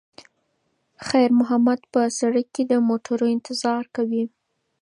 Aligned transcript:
خیر 1.07 1.29
محمد 1.39 1.79
په 1.93 2.01
سړک 2.19 2.47
کې 2.55 2.63
د 2.71 2.73
موټرو 2.87 3.25
انتظار 3.35 3.83
کوي. 3.95 4.23